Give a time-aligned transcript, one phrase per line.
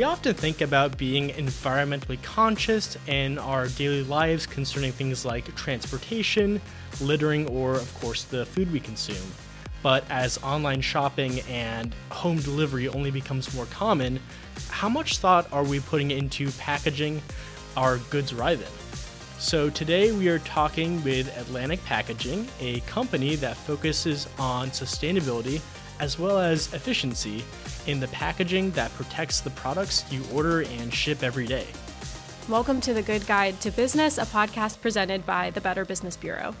[0.00, 6.58] We often think about being environmentally conscious in our daily lives concerning things like transportation,
[7.02, 9.30] littering, or, of course, the food we consume.
[9.82, 14.18] But as online shopping and home delivery only becomes more common,
[14.70, 17.20] how much thought are we putting into packaging
[17.76, 19.38] our goods arrive in?
[19.38, 25.60] So, today we are talking with Atlantic Packaging, a company that focuses on sustainability
[26.00, 27.44] as well as efficiency
[27.86, 31.66] in the packaging that protects the products you order and ship every day.
[32.48, 36.54] Welcome to The Good Guide to Business, a podcast presented by the Better Business Bureau.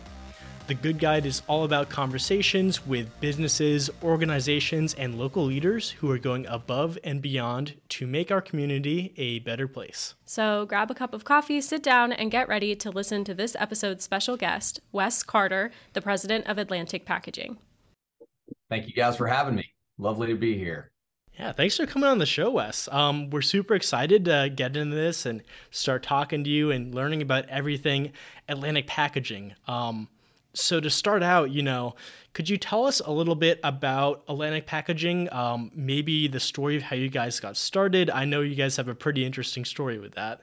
[0.66, 6.18] The Good Guide is all about conversations with businesses, organizations, and local leaders who are
[6.18, 10.14] going above and beyond to make our community a better place.
[10.26, 13.56] So grab a cup of coffee, sit down, and get ready to listen to this
[13.58, 17.58] episode's special guest, Wes Carter, the president of Atlantic Packaging.
[18.70, 19.74] Thank you guys for having me.
[19.98, 20.92] Lovely to be here.
[21.38, 22.88] Yeah, thanks for coming on the show, Wes.
[22.92, 27.22] Um, we're super excited to get into this and start talking to you and learning
[27.22, 28.12] about everything
[28.48, 29.54] Atlantic Packaging.
[29.66, 30.08] Um,
[30.52, 31.94] so to start out, you know,
[32.32, 35.32] could you tell us a little bit about Atlantic Packaging?
[35.32, 38.10] Um, maybe the story of how you guys got started.
[38.10, 40.42] I know you guys have a pretty interesting story with that.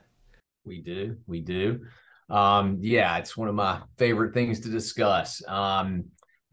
[0.65, 1.81] We do, we do.
[2.29, 5.41] Um, yeah, it's one of my favorite things to discuss.
[5.47, 6.05] Um,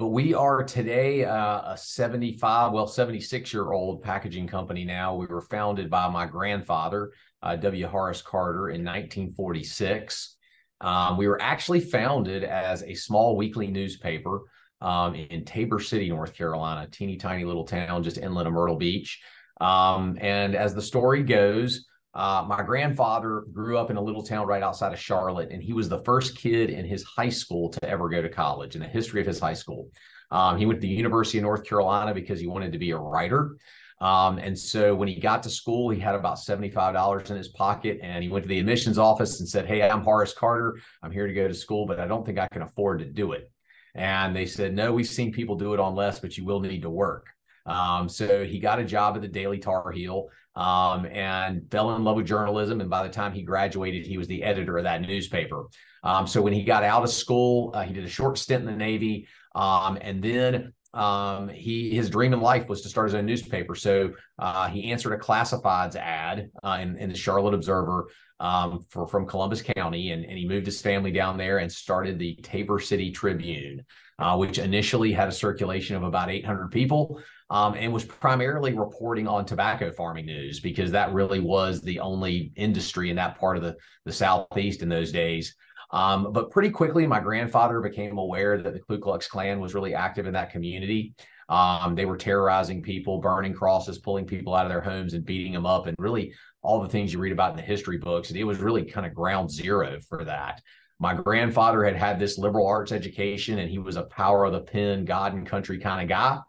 [0.05, 5.17] but we are today uh, a 75, well, 76 year old packaging company now.
[5.17, 7.87] We were founded by my grandfather, uh, W.
[7.87, 10.37] Horace Carter, in 1946.
[10.83, 14.43] Um, we were actually founded as a small weekly newspaper
[14.83, 19.23] um, in Tabor City, North Carolina, teeny tiny little town just inland of Myrtle Beach.
[19.59, 24.47] Um, and as the story goes, uh, my grandfather grew up in a little town
[24.47, 27.85] right outside of Charlotte, and he was the first kid in his high school to
[27.85, 29.91] ever go to college in the history of his high school.
[30.31, 32.97] Um, he went to the University of North Carolina because he wanted to be a
[32.97, 33.57] writer.
[34.01, 38.01] Um, and so when he got to school, he had about $75 in his pocket
[38.03, 40.79] and he went to the admissions office and said, Hey, I'm Horace Carter.
[41.03, 43.33] I'm here to go to school, but I don't think I can afford to do
[43.33, 43.51] it.
[43.95, 46.83] And they said, No, we've seen people do it on less, but you will need
[46.83, 47.29] to work.
[47.67, 52.05] Um, so he got a job at the Daily Tar Heel um, and fell in
[52.05, 52.81] love with journalism.
[52.81, 55.67] And by the time he graduated, he was the editor of that newspaper.
[56.03, 58.67] Um, so when he got out of school, uh, he did a short stint in
[58.67, 59.27] the Navy.
[59.55, 63.75] Um, and then um, he his dream in life was to start his own newspaper.
[63.75, 69.07] So uh, he answered a classifieds ad uh, in, in, the Charlotte Observer um, for
[69.07, 72.79] from Columbus County, and, and, he moved his family down there and started the Tabor
[72.79, 73.85] City Tribune,
[74.21, 77.21] uh, which initially had a circulation of about 800 people
[77.55, 82.53] um, and was primarily reporting on tobacco farming news because that really was the only
[82.57, 85.55] industry in that part of the, the Southeast in those days.
[85.93, 89.95] Um, but pretty quickly, my grandfather became aware that the Ku Klux Klan was really
[89.95, 91.15] active in that community.
[91.49, 95.53] Um, they were terrorizing people, burning crosses, pulling people out of their homes and beating
[95.53, 98.31] them up, and really all the things you read about in the history books.
[98.31, 100.61] And it was really kind of ground zero for that.
[100.99, 104.63] My grandfather had had this liberal arts education, and he was a power of the
[104.63, 106.41] pen, God and country kind of guy.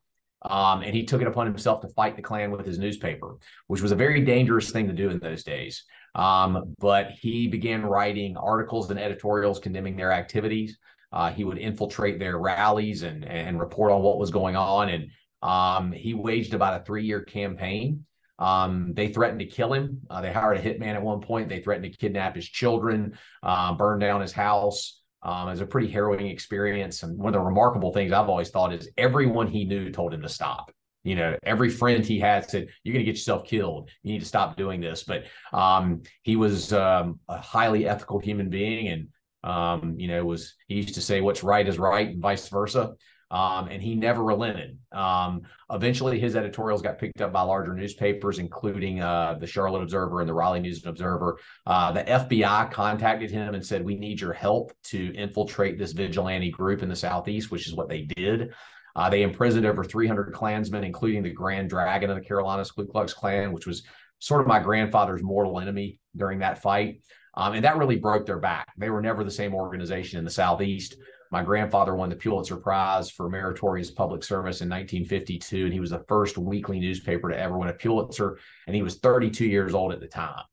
[0.50, 3.82] Um, and he took it upon himself to fight the Klan with his newspaper, which
[3.82, 5.84] was a very dangerous thing to do in those days.
[6.14, 10.78] Um, but he began writing articles and editorials condemning their activities.
[11.12, 14.90] Uh, he would infiltrate their rallies and and report on what was going on.
[14.90, 15.10] And
[15.42, 18.06] um, he waged about a three year campaign.
[18.38, 20.02] Um, they threatened to kill him.
[20.10, 21.48] Uh, they hired a hitman at one point.
[21.48, 25.02] They threatened to kidnap his children, uh, burn down his house.
[25.26, 27.02] Um, it was a pretty harrowing experience.
[27.04, 30.22] And one of the remarkable things I've always thought is everyone he knew told him
[30.22, 30.72] to stop.
[31.04, 33.90] You know, every friend he had said, "You're going to get yourself killed.
[34.02, 38.50] You need to stop doing this." But um, he was um, a highly ethical human
[38.50, 39.08] being, and
[39.44, 42.94] um, you know, was he used to say, "What's right is right," and vice versa
[43.32, 44.78] um, and he never relented.
[44.92, 45.42] Um,
[45.72, 50.30] eventually, his editorials got picked up by larger newspapers, including uh, the Charlotte Observer and
[50.30, 51.40] the Raleigh News and Observer.
[51.66, 56.52] Uh, the FBI contacted him and said, "We need your help to infiltrate this vigilante
[56.52, 58.54] group in the Southeast," which is what they did.
[58.96, 63.14] Uh, they imprisoned over 300 Klansmen, including the Grand Dragon of the Carolinas Ku Klux
[63.14, 63.84] Klan, which was
[64.20, 67.02] sort of my grandfather's mortal enemy during that fight.
[67.34, 68.72] Um, and that really broke their back.
[68.78, 70.96] They were never the same organization in the Southeast.
[71.32, 75.90] My grandfather won the Pulitzer Prize for meritorious public service in 1952, and he was
[75.90, 79.92] the first weekly newspaper to ever win a Pulitzer, and he was 32 years old
[79.92, 80.44] at the time.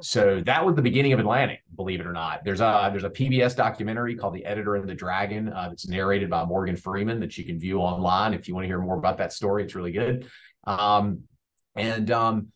[0.00, 2.44] So that was the beginning of Atlantic, believe it or not.
[2.44, 5.48] There's a there's a PBS documentary called The Editor and the Dragon.
[5.48, 8.68] Uh, it's narrated by Morgan Freeman that you can view online if you want to
[8.68, 9.62] hear more about that story.
[9.62, 10.28] It's really good.
[10.64, 11.24] Um,
[11.76, 12.48] and um,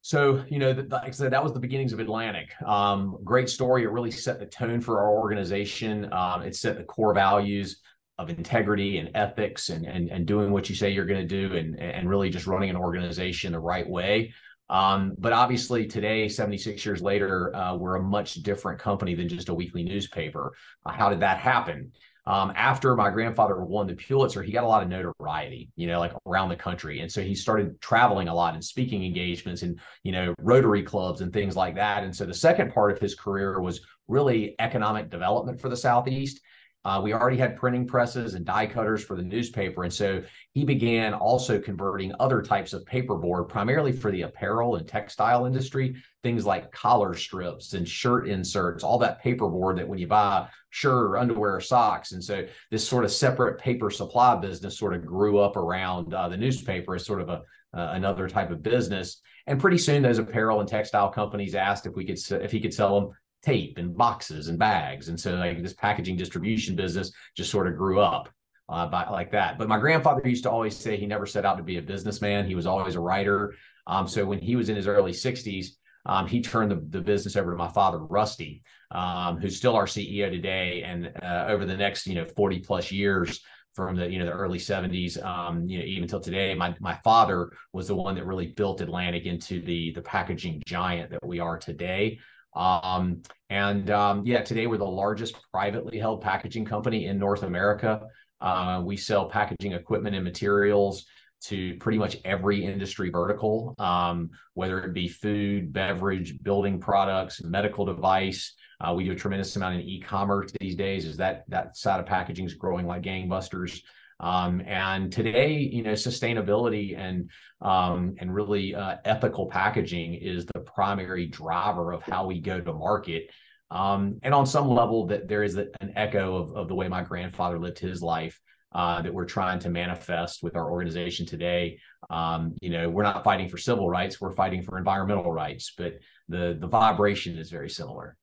[0.00, 2.50] so, you know, like I said, that was the beginnings of Atlantic.
[2.64, 3.82] Um, great story.
[3.82, 6.12] It really set the tone for our organization.
[6.12, 7.80] Um, it set the core values
[8.16, 11.56] of integrity and ethics and, and, and doing what you say you're going to do
[11.56, 14.32] and, and really just running an organization the right way.
[14.70, 19.48] Um, but obviously, today, 76 years later, uh, we're a much different company than just
[19.48, 20.52] a weekly newspaper.
[20.84, 21.92] Uh, how did that happen?
[22.28, 25.98] Um, after my grandfather won the Pulitzer, he got a lot of notoriety, you know,
[25.98, 27.00] like around the country.
[27.00, 31.22] And so he started traveling a lot and speaking engagements and, you know, Rotary clubs
[31.22, 32.04] and things like that.
[32.04, 36.40] And so the second part of his career was really economic development for the Southeast.
[36.84, 39.84] Uh, we already had printing presses and die cutters for the newspaper.
[39.84, 40.22] And so
[40.52, 45.96] he began also converting other types of paperboard, primarily for the apparel and textile industry,
[46.22, 51.10] things like collar strips and shirt inserts, all that paperboard that when you buy shirt
[51.10, 52.12] or underwear or socks.
[52.12, 56.28] And so this sort of separate paper supply business sort of grew up around uh,
[56.28, 57.42] the newspaper as sort of a
[57.74, 59.20] uh, another type of business.
[59.46, 62.74] And pretty soon, those apparel and textile companies asked if we could if he could
[62.74, 63.10] sell them
[63.42, 65.08] tape and boxes and bags.
[65.08, 68.28] And so like this packaging distribution business just sort of grew up
[68.68, 69.58] uh, by, like that.
[69.58, 72.46] But my grandfather used to always say he never set out to be a businessman.
[72.46, 73.54] He was always a writer.
[73.86, 75.68] Um, so when he was in his early 60s,
[76.06, 79.86] um, he turned the, the business over to my father, Rusty, um, who's still our
[79.86, 80.82] CEO today.
[80.84, 83.40] And uh, over the next, you know, 40 plus years,
[83.74, 86.94] from the you know the early 70s um, you know even till today my my
[87.04, 91.38] father was the one that really built Atlantic into the the packaging giant that we
[91.38, 92.18] are today
[92.58, 98.02] um, and um, yeah, today we're the largest privately held packaging company in North America.
[98.40, 101.06] Uh, we sell packaging equipment and materials
[101.40, 107.84] to pretty much every industry vertical, um, whether it be food, beverage, building products, medical
[107.84, 108.54] device.
[108.80, 111.04] Uh, we do a tremendous amount in e-commerce these days.
[111.04, 113.80] Is that that side of packaging is growing like gangbusters.
[114.20, 117.30] Um, and today, you know, sustainability and
[117.60, 122.72] um, and really uh, ethical packaging is the primary driver of how we go to
[122.72, 123.30] market.
[123.70, 127.02] Um, and on some level, that there is an echo of, of the way my
[127.02, 128.40] grandfather lived his life
[128.72, 131.78] uh, that we're trying to manifest with our organization today.
[132.10, 135.94] Um, you know, we're not fighting for civil rights; we're fighting for environmental rights, but
[136.28, 138.16] the the vibration is very similar.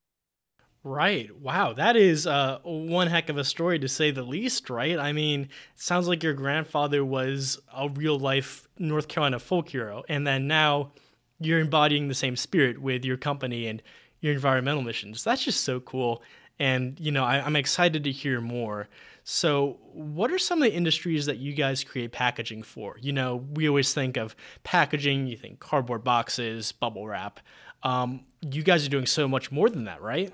[0.86, 1.36] Right.
[1.42, 1.74] Wow.
[1.74, 5.00] That is uh, one heck of a story to say the least, right?
[5.00, 10.04] I mean, sounds like your grandfather was a real life North Carolina folk hero.
[10.08, 10.92] And then now
[11.40, 13.82] you're embodying the same spirit with your company and
[14.20, 15.24] your environmental missions.
[15.24, 16.22] That's just so cool.
[16.60, 18.88] And, you know, I, I'm excited to hear more.
[19.24, 22.98] So, what are some of the industries that you guys create packaging for?
[23.02, 27.40] You know, we always think of packaging, you think cardboard boxes, bubble wrap.
[27.82, 30.32] Um, you guys are doing so much more than that, right?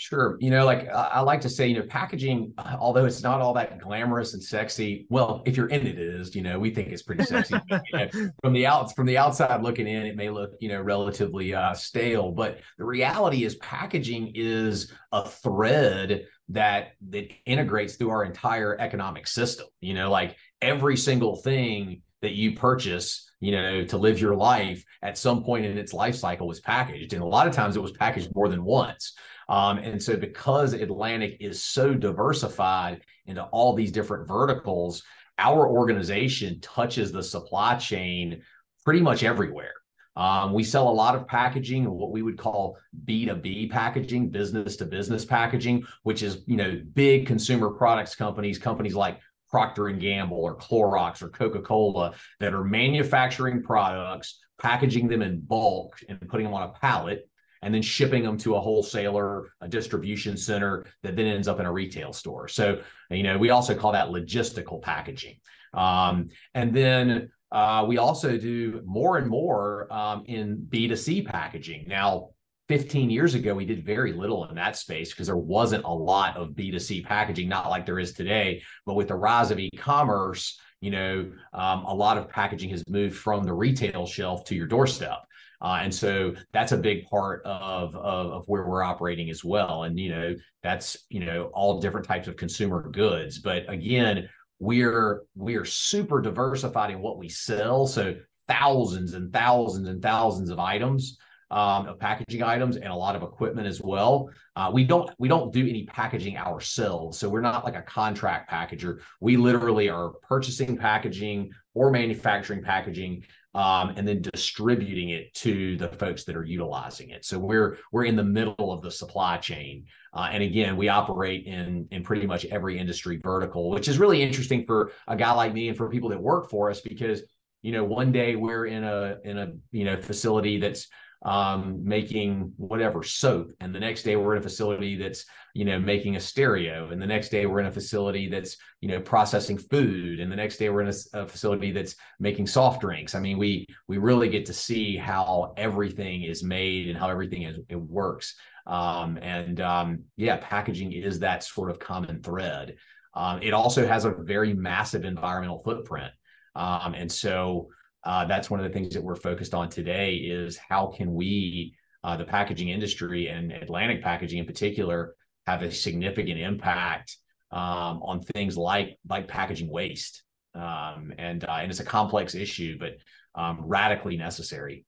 [0.00, 0.38] Sure.
[0.40, 3.78] You know, like I like to say, you know, packaging, although it's not all that
[3.80, 6.34] glamorous and sexy, well, if you're in it, it is.
[6.34, 7.54] You know, we think it's pretty sexy.
[7.70, 8.08] you know,
[8.42, 11.74] from the out, from the outside looking in, it may look, you know, relatively uh,
[11.74, 18.80] stale, but the reality is, packaging is a thread that that integrates through our entire
[18.80, 19.66] economic system.
[19.82, 24.82] You know, like every single thing that you purchase you know to live your life
[25.02, 27.82] at some point in its life cycle was packaged and a lot of times it
[27.82, 29.14] was packaged more than once
[29.50, 35.02] um, and so, because Atlantic is so diversified into all these different verticals,
[35.38, 38.42] our organization touches the supply chain
[38.84, 39.72] pretty much everywhere.
[40.14, 44.84] Um, we sell a lot of packaging, what we would call B2B packaging, business to
[44.84, 49.18] business packaging, which is, you know, big consumer products companies, companies like
[49.50, 55.98] Procter and Gamble or Clorox or Coca-Cola that are manufacturing products, packaging them in bulk
[56.08, 57.28] and putting them on a pallet
[57.62, 61.66] and then shipping them to a wholesaler, a distribution center that then ends up in
[61.66, 62.48] a retail store.
[62.48, 65.36] So, you know, we also call that logistical packaging.
[65.74, 71.86] Um, and then uh, we also do more and more um, in B2C packaging.
[71.88, 72.30] Now,
[72.68, 76.36] 15 years ago, we did very little in that space because there wasn't a lot
[76.36, 78.62] of B2C packaging, not like there is today.
[78.86, 82.84] But with the rise of e commerce, you know, um, a lot of packaging has
[82.88, 85.18] moved from the retail shelf to your doorstep.
[85.62, 89.84] Uh, and so that's a big part of, of, of where we're operating as well.
[89.84, 93.38] And you know that's you know all different types of consumer goods.
[93.38, 97.86] But again, we're we're super diversified in what we sell.
[97.86, 98.16] So
[98.48, 101.18] thousands and thousands and thousands of items
[101.50, 104.30] um, of packaging items and a lot of equipment as well.
[104.54, 108.50] Uh, we don't we don't do any packaging ourselves, so we're not like a contract
[108.50, 109.00] packager.
[109.20, 115.88] We literally are purchasing packaging or manufacturing packaging um, and then distributing it to the
[115.88, 117.24] folks that are utilizing it.
[117.24, 121.46] So we're we're in the middle of the supply chain, uh, and again, we operate
[121.46, 125.52] in in pretty much every industry vertical, which is really interesting for a guy like
[125.52, 127.22] me and for people that work for us because
[127.62, 130.86] you know one day we're in a in a you know facility that's
[131.22, 135.78] um, making whatever soap, and the next day we're in a facility that's you know
[135.78, 139.58] making a stereo, and the next day we're in a facility that's you know processing
[139.58, 143.14] food, and the next day we're in a, a facility that's making soft drinks.
[143.14, 147.42] I mean, we we really get to see how everything is made and how everything
[147.42, 148.34] is it works.
[148.66, 152.76] Um, and um, yeah, packaging is that sort of common thread.
[153.12, 156.12] Um, it also has a very massive environmental footprint,
[156.54, 157.68] um, and so
[158.04, 161.74] uh, that's one of the things that we're focused on today is how can we
[162.02, 165.14] uh, the packaging industry and atlantic packaging in particular
[165.46, 167.16] have a significant impact
[167.52, 170.22] um, on things like like packaging waste.
[170.54, 172.96] Um, and uh, and it's a complex issue but
[173.40, 174.84] um, radically necessary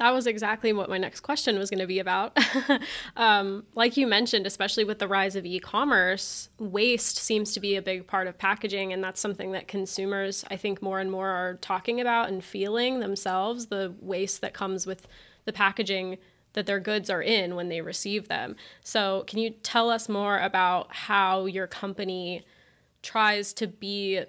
[0.00, 2.34] that was exactly what my next question was going to be about.
[3.18, 7.76] um, like you mentioned, especially with the rise of e commerce, waste seems to be
[7.76, 8.94] a big part of packaging.
[8.94, 13.00] And that's something that consumers, I think, more and more are talking about and feeling
[13.00, 15.06] themselves the waste that comes with
[15.44, 16.16] the packaging
[16.54, 18.56] that their goods are in when they receive them.
[18.82, 22.46] So, can you tell us more about how your company
[23.02, 24.22] tries to be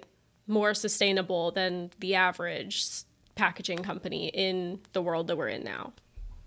[0.46, 2.84] more sustainable than the average
[3.34, 5.92] packaging company in the world that we're in now?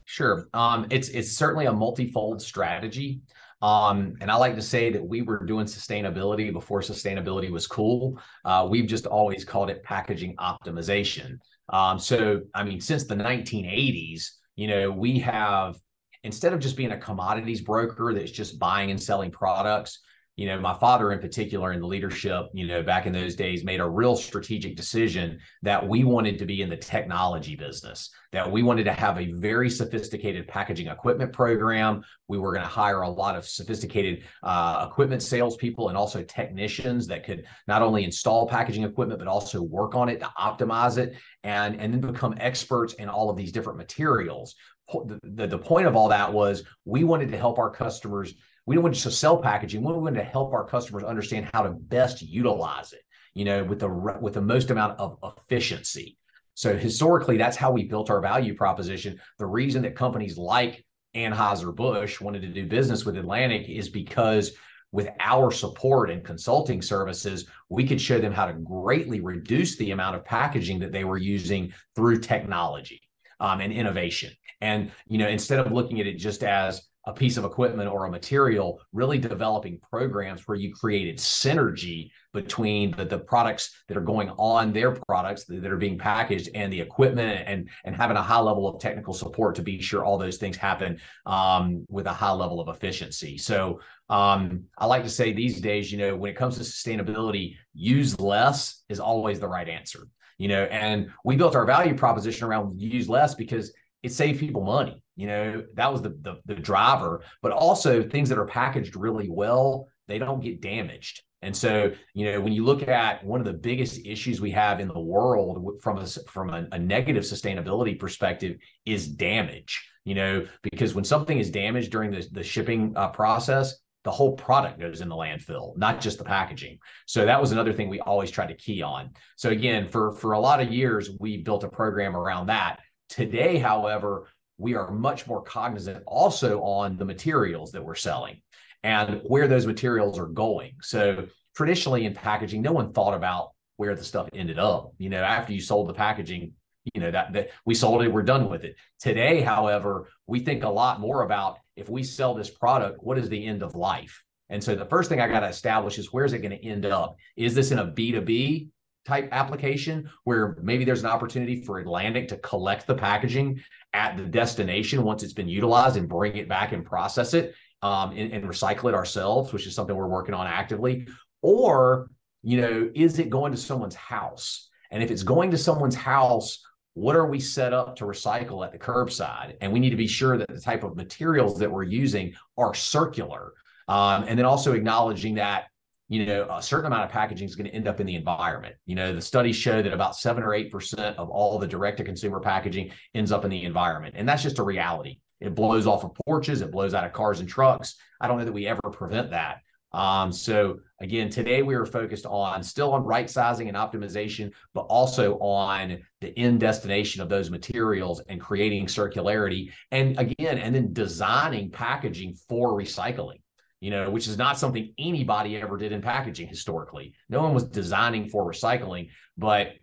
[0.05, 0.47] Sure.
[0.53, 3.21] Um, it's it's certainly a multifold strategy.
[3.61, 8.19] Um, and I like to say that we were doing sustainability before sustainability was cool.
[8.43, 11.39] Uh, we've just always called it packaging optimization.
[11.69, 15.77] Um, so, I mean, since the 1980s, you know, we have
[16.23, 19.99] instead of just being a commodities broker that's just buying and selling products,
[20.35, 23.63] you know, my father in particular in the leadership, you know, back in those days
[23.63, 28.51] made a real strategic decision that we wanted to be in the technology business, that
[28.51, 32.03] we wanted to have a very sophisticated packaging equipment program.
[32.27, 37.07] We were going to hire a lot of sophisticated uh, equipment salespeople and also technicians
[37.07, 41.15] that could not only install packaging equipment, but also work on it to optimize it
[41.45, 44.55] and, and then become experts in all of these different materials.
[44.93, 48.35] The, the, the point of all that was we wanted to help our customers
[48.65, 49.83] we don't want to sell packaging.
[49.83, 53.01] We want to help our customers understand how to best utilize it,
[53.33, 56.17] you know, with the with the most amount of efficiency.
[56.55, 59.19] So historically, that's how we built our value proposition.
[59.37, 64.53] The reason that companies like Anheuser-Busch wanted to do business with Atlantic is because
[64.91, 69.91] with our support and consulting services, we could show them how to greatly reduce the
[69.91, 73.01] amount of packaging that they were using through technology
[73.41, 74.31] um, and innovation.
[74.61, 78.05] And you know, instead of looking at it just as a piece of equipment or
[78.05, 84.01] a material, really developing programs where you created synergy between the, the products that are
[84.01, 88.21] going on their products that, are being packaged and the equipment and, and having a
[88.21, 92.13] high level of technical support to be sure all those things happen um, with a
[92.13, 93.37] high level of efficiency.
[93.37, 97.55] So um, I like to say these days, you know, when it comes to sustainability,
[97.73, 100.07] use less is always the right answer.
[100.37, 103.71] You know, and we built our value proposition around use less because
[104.03, 108.29] it saved people money you know, that was the, the, the driver, but also things
[108.29, 111.23] that are packaged really well, they don't get damaged.
[111.41, 114.79] And so, you know, when you look at one of the biggest issues we have
[114.79, 119.87] in the world from a from a, a negative sustainability perspective is damage.
[120.05, 124.33] You know, because when something is damaged during the, the shipping uh, process, the whole
[124.33, 126.77] product goes in the landfill, not just the packaging.
[127.07, 129.11] So that was another thing we always tried to key on.
[129.35, 132.79] So again, for for a lot of years, we built a program around that.
[133.09, 138.41] Today, however, we are much more cognizant also on the materials that we're selling
[138.83, 140.73] and where those materials are going.
[140.81, 144.93] So traditionally in packaging, no one thought about where the stuff ended up.
[144.97, 146.53] You know, after you sold the packaging,
[146.93, 148.75] you know that that we sold it, we're done with it.
[148.99, 153.27] Today, however, we think a lot more about if we sell this product, what is
[153.27, 154.23] the end of life?
[154.49, 156.85] And so the first thing I got to establish is where's it going to end
[156.85, 157.17] up?
[157.35, 158.69] Is this in a B2B
[159.05, 163.61] type application where maybe there's an opportunity for Atlantic to collect the packaging
[163.95, 168.11] at the destination once it's been utilized and bring it back and process it um,
[168.11, 171.07] and, and recycle it ourselves, which is something we're working on actively.
[171.41, 172.09] Or,
[172.43, 174.69] you know, is it going to someone's house?
[174.91, 176.61] And if it's going to someone's house,
[176.93, 179.55] what are we set up to recycle at the curbside?
[179.61, 182.73] And we need to be sure that the type of materials that we're using are
[182.73, 183.53] circular.
[183.87, 185.65] Um, and then also acknowledging that
[186.07, 188.75] you know, a certain amount of packaging is going to end up in the environment.
[188.85, 191.97] You know, the studies show that about seven or eight percent of all the direct
[191.97, 194.15] to consumer packaging ends up in the environment.
[194.17, 195.19] And that's just a reality.
[195.41, 197.95] It blows off of porches, it blows out of cars and trucks.
[198.21, 199.57] I don't know that we ever prevent that.
[199.91, 204.81] Um, so again, today we are focused on still on right sizing and optimization, but
[204.81, 209.71] also on the end destination of those materials and creating circularity.
[209.91, 213.39] And again, and then designing packaging for recycling
[213.85, 217.13] you know, which is not something anybody ever did in packaging historically.
[217.29, 219.73] No one was designing for recycling, but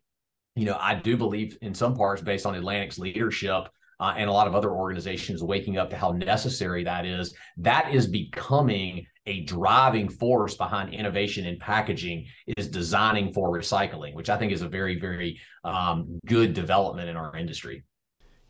[0.56, 3.68] you know, I do believe in some parts based on Atlantic's leadership
[4.00, 7.32] uh, and a lot of other organizations waking up to how necessary that is.
[7.59, 14.28] That is becoming a driving force behind innovation in packaging is designing for recycling, which
[14.28, 17.85] I think is a very, very um, good development in our industry.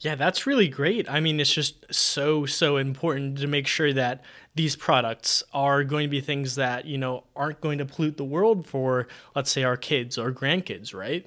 [0.02, 1.08] Yeah, that's really great.
[1.08, 6.04] I mean, it's just so, so important to make sure that these products are going
[6.04, 9.06] to be things that, you know, aren't going to pollute the world for,
[9.36, 11.26] let's say, our kids or grandkids, right?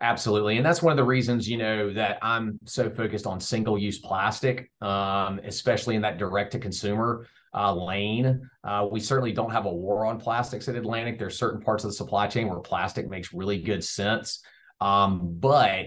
[0.00, 0.56] Absolutely.
[0.56, 3.98] And that's one of the reasons, you know, that I'm so focused on single use
[3.98, 8.48] plastic, um, especially in that direct to consumer uh, lane.
[8.64, 11.18] Uh, we certainly don't have a war on plastics at Atlantic.
[11.18, 14.42] There's certain parts of the supply chain where plastic makes really good sense.
[14.80, 15.86] Um, but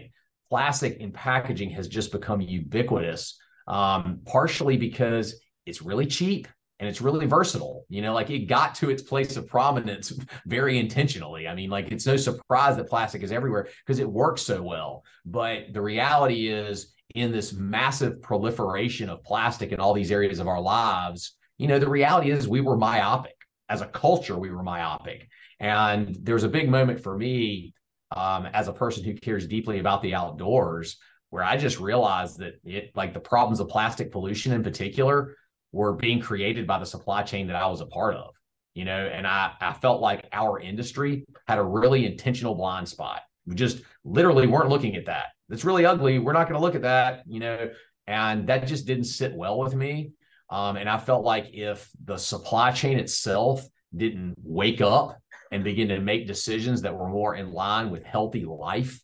[0.55, 6.47] plastic in packaging has just become ubiquitous, um, partially because it's really cheap
[6.79, 7.83] and it's really versatile.
[7.89, 10.13] You know, like it got to its place of prominence
[10.45, 11.45] very intentionally.
[11.45, 15.03] I mean, like it's no surprise that plastic is everywhere because it works so well.
[15.25, 20.47] But the reality is, in this massive proliferation of plastic in all these areas of
[20.47, 23.35] our lives, you know, the reality is we were myopic
[23.67, 24.39] as a culture.
[24.39, 25.27] We were myopic,
[25.59, 27.73] and there's a big moment for me
[28.11, 30.97] um, as a person who cares deeply about the outdoors,
[31.29, 35.35] where I just realized that it, like the problems of plastic pollution in particular,
[35.71, 38.33] were being created by the supply chain that I was a part of.
[38.73, 43.21] You know, and I I felt like our industry had a really intentional blind spot.
[43.45, 45.27] We just literally weren't looking at that.
[45.49, 46.19] That's really ugly.
[46.19, 47.23] We're not going to look at that.
[47.25, 47.69] You know,
[48.07, 50.11] and that just didn't sit well with me.
[50.49, 55.19] Um, and I felt like if the supply chain itself didn't wake up
[55.51, 58.99] and begin to make decisions that were more in line with healthy life,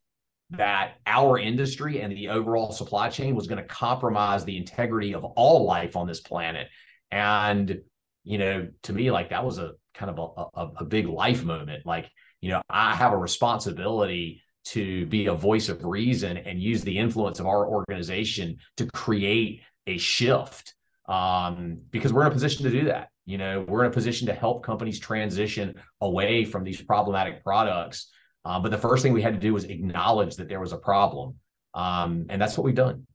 [0.51, 5.24] that our industry and the overall supply chain was going to compromise the integrity of
[5.24, 6.67] all life on this planet.
[7.12, 7.81] And,
[8.24, 11.43] you know, to me, like that was a kind of a, a, a big life
[11.43, 11.86] moment.
[11.86, 12.10] Like,
[12.41, 16.98] you know, I have a responsibility to be a voice of reason and use the
[16.98, 20.75] influence of our organization to create a shift
[21.07, 23.10] um, because we're in a position to do that.
[23.25, 28.12] You know, we're in a position to help companies transition away from these problematic products.
[28.44, 30.77] Uh, but the first thing we had to do was acknowledge that there was a
[30.77, 31.36] problem.
[31.74, 33.05] Um, and that's what we've done.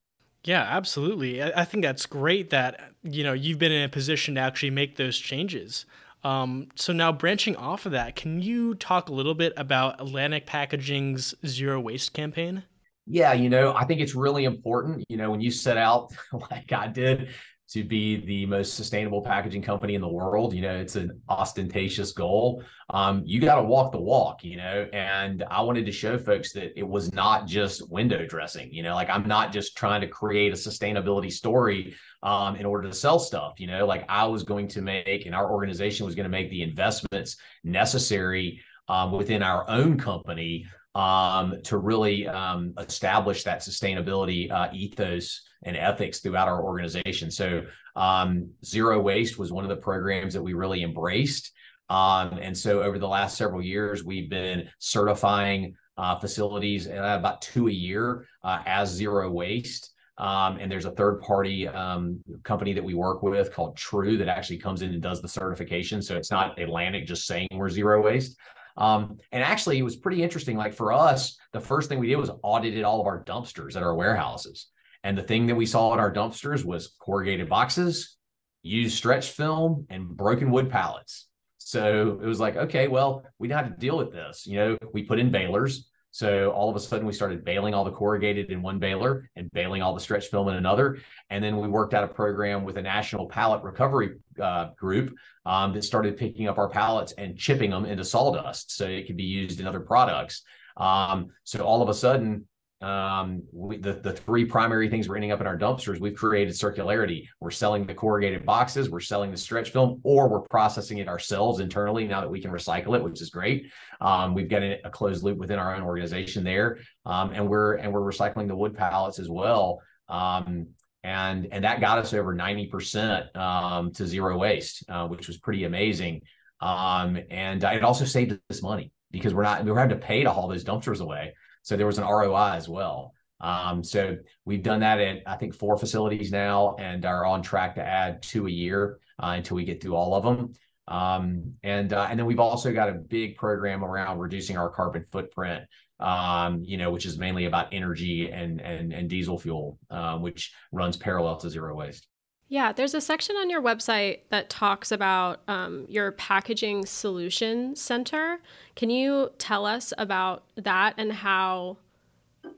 [0.45, 1.43] Yeah, absolutely.
[1.43, 4.71] I, I think that's great that, you know, you've been in a position to actually
[4.71, 5.87] make those changes.
[6.23, 10.47] Um, so now branching off of that, can you talk a little bit about Atlantic
[10.47, 12.63] Packaging's zero waste campaign?
[13.07, 15.05] Yeah, you know, I think it's really important.
[15.09, 16.13] You know, when you set out
[16.51, 17.29] like I did
[17.69, 20.55] to be the most sustainable packaging company in the world.
[20.55, 22.63] You know, it's an ostentatious goal.
[22.91, 24.89] Um, you got to walk the walk, you know.
[24.93, 28.73] And I wanted to show folks that it was not just window dressing.
[28.73, 32.89] You know, like I'm not just trying to create a sustainability story um, in order
[32.89, 33.59] to sell stuff.
[33.59, 36.51] You know, like I was going to make, and our organization was going to make
[36.51, 44.51] the investments necessary um, within our own company um, to really um, establish that sustainability
[44.51, 47.31] uh, ethos and ethics throughout our organization.
[47.31, 47.65] So,
[47.95, 51.53] um, zero waste was one of the programs that we really embraced.
[51.89, 57.43] Um, and so, over the last several years, we've been certifying uh, facilities uh, about
[57.43, 59.93] two a year uh, as zero waste.
[60.19, 64.29] Um, and there's a third party um, company that we work with called True that
[64.29, 66.01] actually comes in and does the certification.
[66.01, 68.37] So it's not Atlantic just saying we're zero waste.
[68.79, 70.57] Um, and actually, it was pretty interesting.
[70.57, 73.83] Like for us, the first thing we did was audited all of our dumpsters at
[73.83, 74.69] our warehouses.
[75.05, 78.17] And the thing that we saw at our dumpsters was corrugated boxes,
[78.63, 81.29] used stretch film, and broken wood pallets.
[81.59, 84.47] So it was like, okay, well, we know how to deal with this.
[84.47, 85.91] You know, we put in balers.
[86.13, 89.51] So all of a sudden, we started baling all the corrugated in one baler and
[89.51, 90.99] baling all the stretch film in another.
[91.29, 95.75] And then we worked out a program with a national pallet recovery uh, group um,
[95.75, 99.25] that started picking up our pallets and chipping them into sawdust so it could be
[99.25, 100.43] used in other products.
[100.77, 102.47] Um, so all of a sudden,
[102.83, 106.53] um, we, the, the three primary things we're ending up in our dumpsters, we've created
[106.55, 107.27] circularity.
[107.41, 111.61] We're selling the corrugated boxes, we're selling the stretch film, or we're processing it ourselves
[111.61, 113.71] internally now that we can recycle it, which is great.
[114.01, 116.79] Um, we've got a, a, closed loop within our own organization there.
[117.07, 119.81] Um, and we're and we're recycling the wood pallets as well.
[120.09, 120.69] Um,
[121.03, 125.65] and and that got us over 90% um, to zero waste, uh, which was pretty
[125.65, 126.23] amazing.
[126.61, 130.25] Um, and it also saved us money because we're not we were having to pay
[130.25, 131.35] to haul those dumpsters away.
[131.67, 133.13] So there was an ROI as well.
[133.41, 137.75] Um, so we've done that at I think four facilities now, and are on track
[137.75, 140.53] to add two a year uh, until we get through all of them.
[140.87, 145.07] Um, and uh, and then we've also got a big program around reducing our carbon
[145.11, 145.65] footprint.
[145.99, 150.53] Um, you know, which is mainly about energy and and and diesel fuel, uh, which
[150.71, 152.07] runs parallel to zero waste.
[152.49, 158.39] Yeah, there's a section on your website that talks about um, your packaging solution center.
[158.77, 161.79] Can you tell us about that and how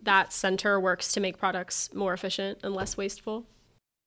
[0.02, 3.46] that center works to make products more efficient and less wasteful?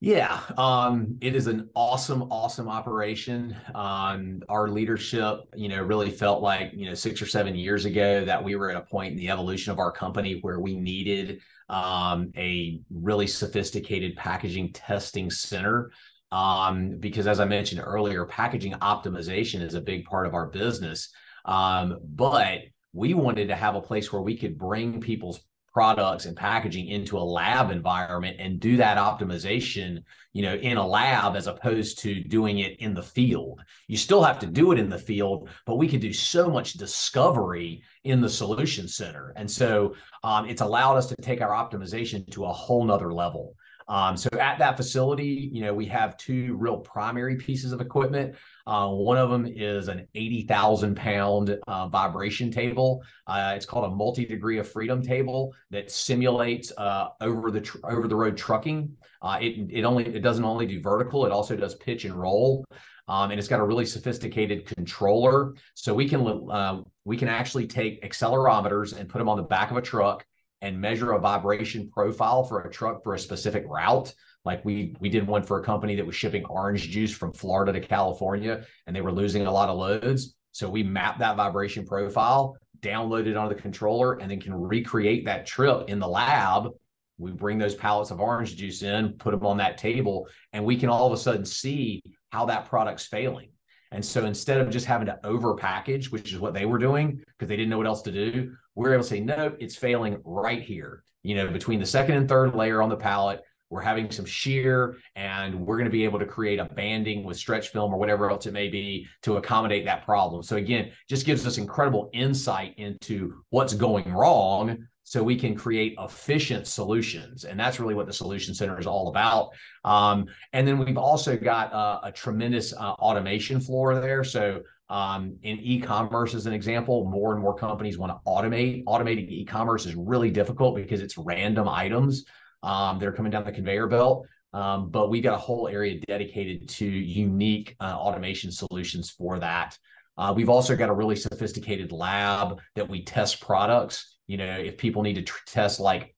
[0.03, 3.55] Yeah, um, it is an awesome, awesome operation.
[3.75, 8.25] Um, our leadership, you know, really felt like, you know, six or seven years ago
[8.25, 11.41] that we were at a point in the evolution of our company where we needed
[11.71, 15.91] um, a really sophisticated packaging testing center.
[16.31, 21.09] Um, because as I mentioned earlier, packaging optimization is a big part of our business.
[21.45, 22.59] Um, but
[22.93, 25.39] we wanted to have a place where we could bring people's
[25.73, 30.03] products and packaging into a lab environment and do that optimization
[30.33, 33.63] you know in a lab as opposed to doing it in the field.
[33.87, 36.73] You still have to do it in the field but we can do so much
[36.73, 39.33] discovery in the solution center.
[39.35, 43.55] And so um, it's allowed us to take our optimization to a whole nother level.
[43.87, 48.35] Um, so at that facility, you know, we have two real primary pieces of equipment.
[48.67, 53.03] Uh, one of them is an 80,000 pound uh, vibration table.
[53.27, 57.77] Uh, it's called a multi degree of freedom table that simulates uh, over the tr-
[57.83, 58.95] over the road trucking.
[59.21, 62.65] Uh, it it only it doesn't only do vertical; it also does pitch and roll.
[63.07, 67.67] Um, and it's got a really sophisticated controller, so we can uh, we can actually
[67.67, 70.25] take accelerometers and put them on the back of a truck
[70.61, 74.13] and measure a vibration profile for a truck for a specific route.
[74.43, 77.73] Like we we did one for a company that was shipping orange juice from Florida
[77.73, 80.35] to California, and they were losing a lot of loads.
[80.51, 85.25] So we mapped that vibration profile, download it onto the controller, and then can recreate
[85.25, 86.69] that trip in the lab.
[87.17, 90.75] We bring those pallets of orange juice in, put them on that table, and we
[90.75, 92.01] can all of a sudden see
[92.31, 93.49] how that product's failing.
[93.91, 97.21] And so instead of just having to over package, which is what they were doing
[97.27, 100.19] because they didn't know what else to do, we're able to say, no, it's failing
[100.23, 101.03] right here.
[101.23, 104.97] You know, between the second and third layer on the pallet, we're having some shear
[105.15, 108.29] and we're going to be able to create a banding with stretch film or whatever
[108.29, 110.43] else it may be to accommodate that problem.
[110.43, 115.95] So again, just gives us incredible insight into what's going wrong so we can create
[115.99, 117.45] efficient solutions.
[117.45, 119.49] And that's really what the Solution Center is all about.
[119.83, 124.23] Um, and then we've also got uh, a tremendous uh, automation floor there.
[124.23, 128.83] So um, in e-commerce, as an example, more and more companies want to automate.
[128.83, 132.25] Automating e-commerce is really difficult because it's random items
[132.63, 134.27] um, that are coming down the conveyor belt.
[134.53, 139.77] Um, but we've got a whole area dedicated to unique uh, automation solutions for that.
[140.17, 144.77] Uh, we've also got a really sophisticated lab that we test products you know if
[144.77, 146.15] people need to tr- test like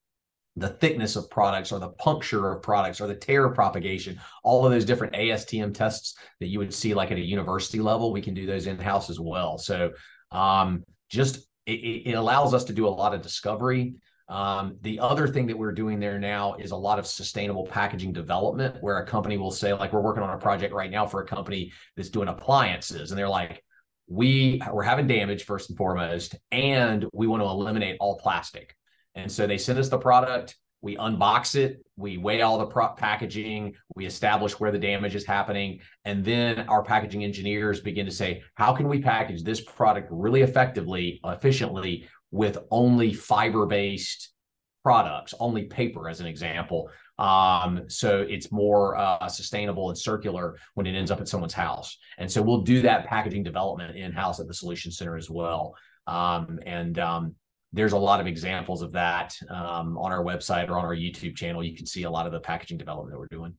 [0.56, 4.70] the thickness of products or the puncture of products or the tear propagation all of
[4.70, 8.32] those different astm tests that you would see like at a university level we can
[8.32, 9.90] do those in house as well so
[10.30, 11.72] um, just it,
[12.06, 13.94] it, allows us to do a lot of discovery
[14.28, 18.12] um, the other thing that we're doing there now is a lot of sustainable packaging
[18.12, 21.22] development where a company will say like we're working on a project right now for
[21.22, 23.62] a company that's doing appliances and they're like
[24.08, 28.76] we we're having damage first and foremost, and we want to eliminate all plastic.
[29.14, 32.92] And so they send us the product, we unbox it, we weigh all the pro-
[32.94, 38.12] packaging, we establish where the damage is happening, and then our packaging engineers begin to
[38.12, 44.32] say, how can we package this product really effectively, efficiently with only fiber-based
[44.82, 50.86] products, only paper as an example, um, so it's more uh, sustainable and circular when
[50.86, 51.96] it ends up at someone's house.
[52.18, 55.76] And so we'll do that packaging development in house at the Solution Center as well.
[56.06, 57.34] Um, and um,
[57.72, 61.36] there's a lot of examples of that um, on our website or on our YouTube
[61.36, 61.62] channel.
[61.62, 63.54] You can see a lot of the packaging development that we're doing.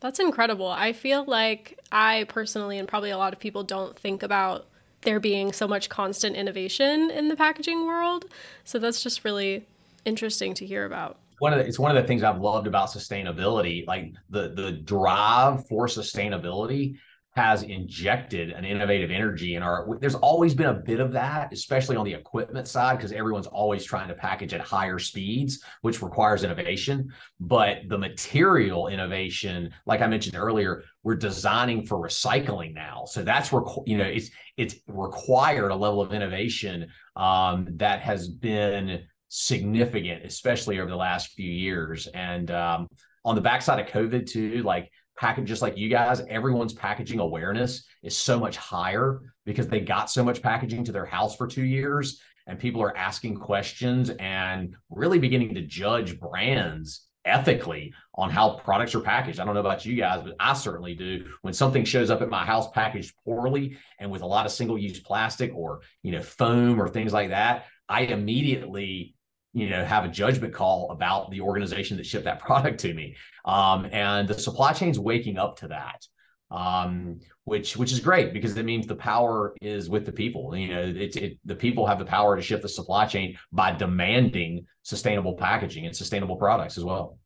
[0.00, 0.68] That's incredible.
[0.68, 4.66] I feel like I personally, and probably a lot of people, don't think about
[5.02, 8.26] there being so much constant innovation in the packaging world.
[8.64, 9.66] So that's just really
[10.04, 12.88] interesting to hear about one of the, it's one of the things I've loved about
[12.88, 13.86] sustainability.
[13.86, 16.96] Like the the drive for sustainability
[17.36, 21.94] has injected an innovative energy in our there's always been a bit of that especially
[21.94, 26.44] on the equipment side because everyone's always trying to package at higher speeds which requires
[26.44, 33.22] innovation but the material innovation like i mentioned earlier we're designing for recycling now so
[33.22, 39.02] that's where you know it's it's required a level of innovation um, that has been
[39.28, 42.06] significant, especially over the last few years.
[42.08, 42.88] And um,
[43.24, 47.84] on the backside of COVID, too, like package just like you guys, everyone's packaging awareness
[48.02, 51.64] is so much higher because they got so much packaging to their house for two
[51.64, 52.20] years.
[52.46, 58.94] And people are asking questions and really beginning to judge brands ethically on how products
[58.94, 59.40] are packaged.
[59.40, 61.26] I don't know about you guys, but I certainly do.
[61.42, 65.00] When something shows up at my house packaged poorly and with a lot of single-use
[65.00, 69.15] plastic or you know foam or things like that, I immediately
[69.56, 73.16] you know have a judgment call about the organization that shipped that product to me
[73.44, 76.06] um, and the supply chain's waking up to that
[76.50, 80.56] um, which which is great because it means the power is with the people.
[80.56, 83.72] You know, it, it, the people have the power to shift the supply chain by
[83.72, 87.18] demanding sustainable packaging and sustainable products as well.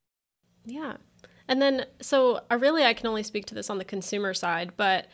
[0.64, 0.96] Yeah,
[1.48, 4.72] and then so I really I can only speak to this on the consumer side,
[4.76, 5.08] but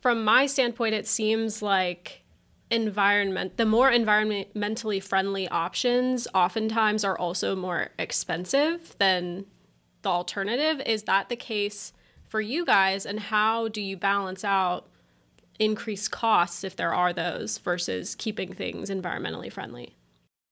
[0.00, 2.22] from my standpoint, it seems like
[2.70, 9.46] environment the more environmentally friendly options oftentimes are also more expensive than
[10.02, 10.82] the alternative.
[10.86, 11.92] Is that the case
[12.28, 13.06] for you guys?
[13.06, 14.86] And how do you balance out
[15.58, 19.94] increased costs if there are those versus keeping things environmentally friendly?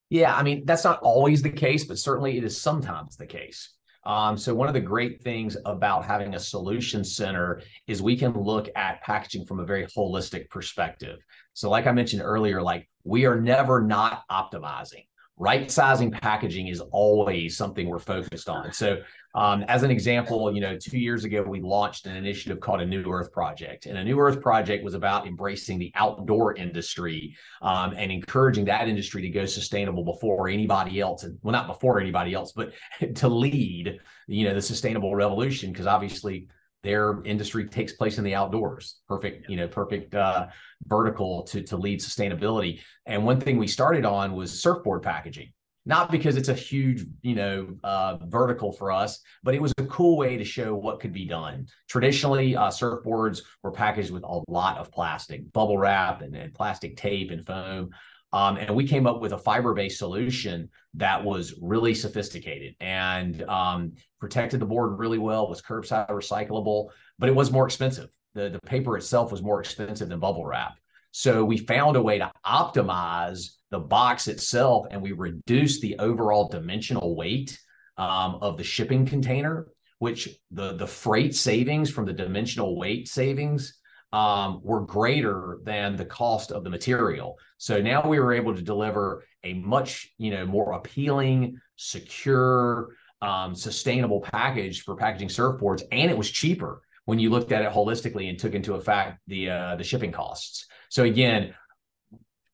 [0.09, 3.77] Yeah i mean that's not always the case but certainly it is sometimes the case.
[4.07, 8.41] Um, so one of the great things about having a solution center is we can
[8.41, 11.19] look at packaging from a very holistic perspective.
[11.57, 15.07] So like I mentioned earlier, like we are never not optimizing
[15.39, 18.73] right sizing packaging is always something we're focused on.
[18.73, 19.03] So,
[19.35, 22.87] um, as an example, you know, two years ago, we launched an initiative called a
[22.87, 23.85] New Earth Project.
[23.85, 28.89] And a New Earth Project was about embracing the outdoor industry um, and encouraging that
[28.89, 31.25] industry to go sustainable before anybody else.
[31.25, 32.73] And well, not before anybody else, but
[33.17, 35.71] to lead, you know, the sustainable revolution.
[35.71, 36.49] Because obviously,
[36.83, 39.01] their industry takes place in the outdoors.
[39.09, 40.47] Perfect, you know, perfect uh,
[40.87, 42.81] vertical to to lead sustainability.
[43.07, 45.53] And one thing we started on was surfboard packaging.
[45.89, 49.85] Not because it's a huge, you know, uh, vertical for us, but it was a
[49.85, 51.69] cool way to show what could be done.
[51.89, 56.97] Traditionally, uh, surfboards were packaged with a lot of plastic, bubble wrap, and, and plastic
[56.97, 57.91] tape and foam.
[58.37, 63.43] Um, and we came up with a fiber based solution that was really sophisticated and
[63.45, 68.11] um, protected the board really well, was curbside recyclable, but it was more expensive.
[68.35, 70.75] The, the paper itself was more expensive than bubble wrap.
[71.13, 76.47] So we found a way to optimize the box itself and we reduced the overall
[76.51, 77.59] dimensional weight
[77.97, 79.67] um, of the shipping container,
[79.99, 83.79] which the, the freight savings from the dimensional weight savings
[84.13, 87.39] um, were greater than the cost of the material.
[87.59, 93.55] So now we were able to deliver a much, you know, more appealing, secure, um,
[93.55, 98.29] sustainable package for packaging surfboards, and it was cheaper when you looked at it holistically
[98.29, 100.67] and took into effect the uh, the shipping costs.
[100.89, 101.55] So again,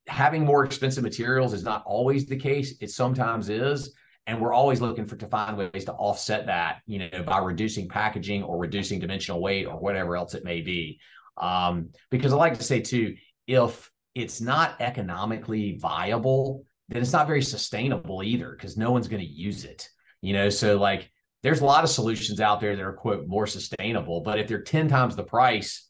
[0.06, 2.74] having more expensive materials is not always the case.
[2.80, 3.94] It sometimes is,
[4.26, 7.88] and we're always looking for to find ways to offset that, you know, by reducing
[7.88, 11.00] packaging or reducing dimensional weight or whatever else it may be.
[11.36, 13.16] Um, because I like to say too,
[13.46, 19.22] if it's not economically viable, then it's not very sustainable either because no one's going
[19.22, 19.88] to use it.
[20.20, 21.10] You know, so like
[21.42, 24.62] there's a lot of solutions out there that are quote more sustainable, but if they're
[24.62, 25.88] 10 times the price,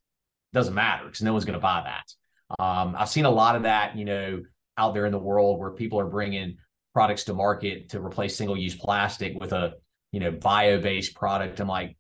[0.52, 2.62] doesn't matter because no one's going to buy that.
[2.62, 4.42] Um, I've seen a lot of that, you know,
[4.76, 6.56] out there in the world where people are bringing
[6.92, 9.74] products to market to replace single use plastic with a,
[10.12, 11.60] you know, bio based product.
[11.60, 11.96] I'm like,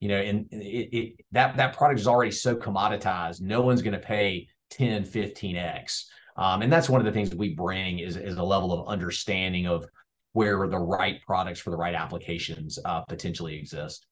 [0.00, 3.40] you know, and it, it, that that product is already so commoditized.
[3.40, 6.04] No one's going to pay 10, 15x.
[6.36, 8.88] Um, and that's one of the things that we bring is, is a level of
[8.88, 9.84] understanding of
[10.32, 14.06] where the right products for the right applications uh, potentially exist.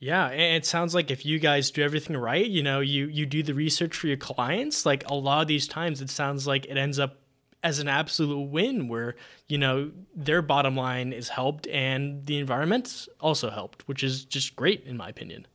[0.00, 3.26] Yeah, and it sounds like if you guys do everything right, you know, you you
[3.26, 6.66] do the research for your clients, like a lot of these times it sounds like
[6.66, 7.20] it ends up
[7.62, 9.16] as an absolute win where
[9.48, 14.54] you know their bottom line is helped and the environment's also helped which is just
[14.56, 15.46] great in my opinion.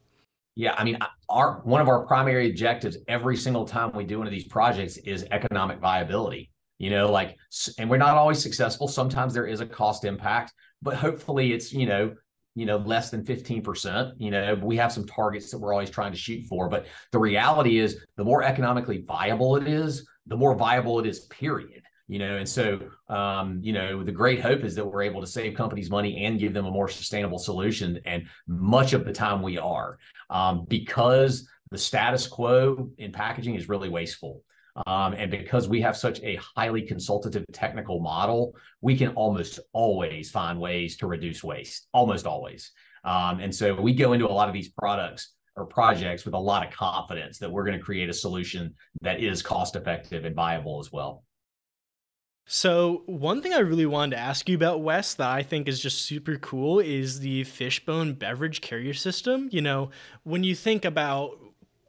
[0.56, 0.98] Yeah i mean
[1.30, 4.98] our one of our primary objectives every single time we do one of these projects
[4.98, 7.38] is economic viability you know like
[7.78, 8.88] and we're not always successful.
[8.88, 12.14] Sometimes there is a cost impact but hopefully it's you know
[12.56, 16.12] you know less than 15% you know we have some targets that we're always trying
[16.12, 16.70] to shoot for.
[16.70, 21.22] But the reality is the more economically viable it is the more viable it is
[21.28, 25.22] period you know and so um, you know the great hope is that we're able
[25.22, 29.14] to save companies money and give them a more sustainable solution and much of the
[29.14, 29.98] time we are
[30.30, 34.42] um, because the status quo in packaging is really wasteful
[34.88, 40.30] um, and because we have such a highly consultative technical model we can almost always
[40.30, 42.72] find ways to reduce waste almost always.
[43.06, 46.40] Um, and so we go into a lot of these products or projects with a
[46.40, 50.36] lot of confidence that we're going to create a solution that is cost effective and
[50.36, 51.24] viable as well
[52.46, 55.80] so, one thing I really wanted to ask you about, Wes, that I think is
[55.80, 59.48] just super cool is the Fishbone beverage carrier system.
[59.52, 59.92] You know,
[60.24, 61.40] when you think about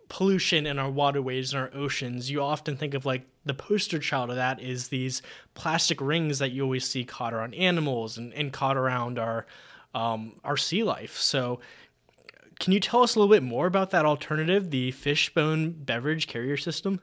[0.08, 4.30] pollution in our waterways and our oceans, you often think of like the poster child
[4.30, 5.22] of that is these
[5.54, 9.46] plastic rings that you always see caught around animals and, and caught around our
[9.92, 11.18] um, our sea life.
[11.18, 11.58] So,
[12.60, 16.56] can you tell us a little bit more about that alternative, the Fishbone beverage carrier
[16.56, 17.00] system?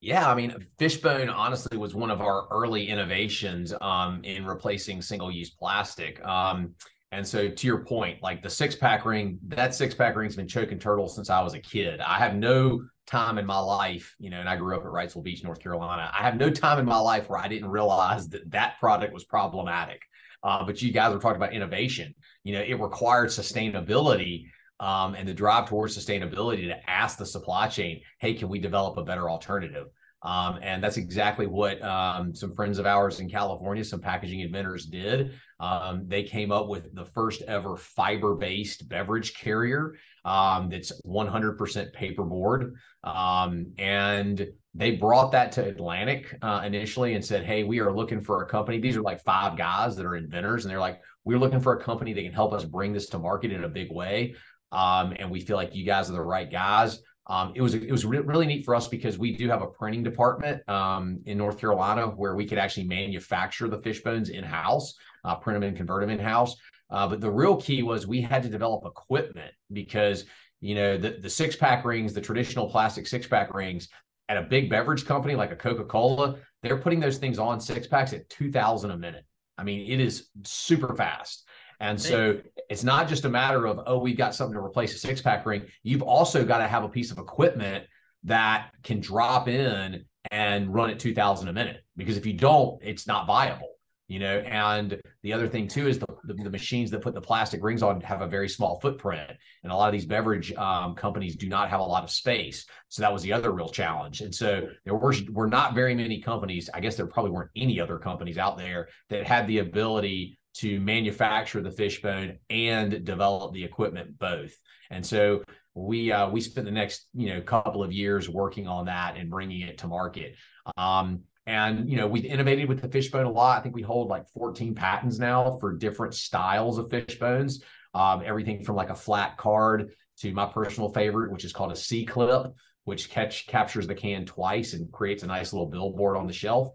[0.00, 5.50] Yeah, I mean, Fishbone honestly was one of our early innovations um, in replacing single-use
[5.50, 6.24] plastic.
[6.24, 6.74] Um,
[7.12, 10.46] And so, to your point, like the six pack ring, that six pack ring's been
[10.46, 12.00] choking turtles since I was a kid.
[12.00, 15.24] I have no time in my life, you know, and I grew up at Wrightsville
[15.24, 16.08] Beach, North Carolina.
[16.16, 19.24] I have no time in my life where I didn't realize that that product was
[19.24, 20.00] problematic.
[20.42, 22.14] Uh, but you guys were talking about innovation.
[22.44, 24.44] You know, it required sustainability
[24.80, 28.96] um, and the drive towards sustainability to ask the supply chain, hey, can we develop
[28.96, 29.86] a better alternative?
[30.22, 34.86] Um, and that's exactly what um, some friends of ours in California, some packaging inventors
[34.86, 35.32] did.
[35.58, 41.94] Um, they came up with the first ever fiber based beverage carrier um, that's 100%
[41.94, 42.72] paperboard.
[43.02, 48.20] Um, and they brought that to Atlantic uh, initially and said, Hey, we are looking
[48.20, 48.78] for a company.
[48.78, 50.64] These are like five guys that are inventors.
[50.64, 53.18] And they're like, We're looking for a company that can help us bring this to
[53.18, 54.34] market in a big way.
[54.72, 57.00] Um, and we feel like you guys are the right guys.
[57.26, 59.66] Um, it was it was re- really neat for us because we do have a
[59.66, 64.42] printing department um, in North Carolina where we could actually manufacture the fish bones in
[64.42, 66.56] house, uh, print them and convert them in house.
[66.90, 70.24] Uh, but the real key was we had to develop equipment because
[70.60, 73.88] you know the the six pack rings, the traditional plastic six pack rings,
[74.28, 77.86] at a big beverage company like a Coca Cola, they're putting those things on six
[77.86, 79.24] packs at two thousand a minute.
[79.56, 81.46] I mean, it is super fast.
[81.80, 84.98] And so it's not just a matter of, oh, we've got something to replace a
[84.98, 85.64] six pack ring.
[85.82, 87.86] You've also got to have a piece of equipment
[88.24, 91.82] that can drop in and run at 2000 a minute.
[91.96, 93.70] Because if you don't, it's not viable,
[94.08, 94.40] you know?
[94.40, 97.82] And the other thing too is the, the, the machines that put the plastic rings
[97.82, 99.30] on have a very small footprint.
[99.62, 102.66] And a lot of these beverage um, companies do not have a lot of space.
[102.90, 104.20] So that was the other real challenge.
[104.20, 107.80] And so there were, were not very many companies, I guess there probably weren't any
[107.80, 113.64] other companies out there that had the ability to manufacture the fishbone and develop the
[113.64, 114.52] equipment both.
[114.90, 115.42] And so
[115.74, 119.30] we uh, we spent the next you know couple of years working on that and
[119.30, 120.34] bringing it to market.
[120.76, 123.58] Um, and you know we've innovated with the fishbone a lot.
[123.58, 127.62] I think we hold like 14 patents now for different styles of fishbones.
[127.94, 131.76] Um, everything from like a flat card to my personal favorite, which is called a
[131.76, 132.52] C clip,
[132.84, 136.68] which catch captures the can twice and creates a nice little billboard on the shelf.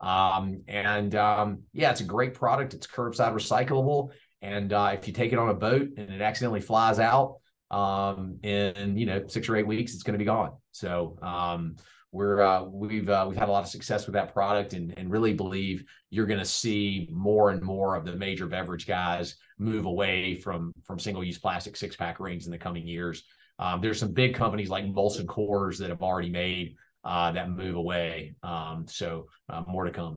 [0.00, 2.74] Um, and um, yeah, it's a great product.
[2.74, 4.10] It's curbside recyclable.
[4.42, 7.36] And uh, if you take it on a boat and it accidentally flies out
[7.70, 10.52] um, in you know six or eight weeks, it's going to be gone.
[10.72, 11.76] So um,
[12.12, 15.10] we're uh, we've uh, we've had a lot of success with that product, and and
[15.10, 19.84] really believe you're going to see more and more of the major beverage guys move
[19.84, 23.24] away from from single use plastic six pack rings in the coming years.
[23.58, 27.76] Um, there's some big companies like Molson Coors that have already made uh, that move
[27.76, 28.34] away.
[28.42, 30.16] Um, so uh, more to come.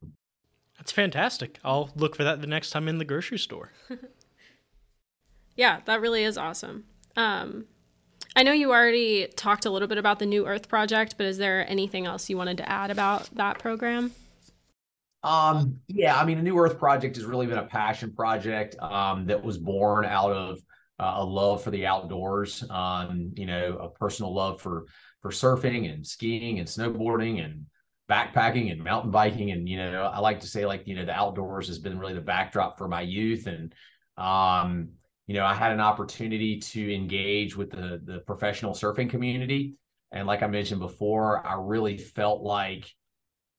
[0.78, 1.60] That's fantastic.
[1.64, 3.72] I'll look for that the next time in the grocery store.
[5.56, 6.86] yeah, that really is awesome.
[7.16, 7.66] Um,
[8.36, 11.38] I know you already talked a little bit about the New Earth project, but is
[11.38, 14.12] there anything else you wanted to add about that program?
[15.24, 19.28] Um, yeah, I mean, the New Earth project has really been a passion project um,
[19.28, 20.60] that was born out of
[21.00, 24.86] uh, a love for the outdoors, um, you know, a personal love for
[25.24, 27.66] for surfing and skiing and snowboarding and
[28.12, 29.50] backpacking and mountain biking.
[29.50, 32.14] And you know i like to say like you know the outdoors has been really
[32.14, 33.48] the backdrop for my youth.
[33.48, 33.74] And
[34.18, 34.90] um
[35.26, 39.78] you know i had an opportunity to engage with the the professional surfing community.
[40.12, 42.94] And like i mentioned before i really felt like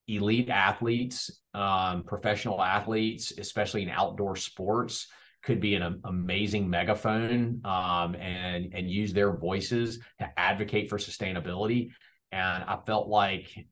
[0.06, 5.08] elite athletes um professional athletes especially in outdoor sports
[5.44, 11.90] could be an amazing megaphone um, and and use their voices to advocate for sustainability.
[12.32, 13.66] And I felt like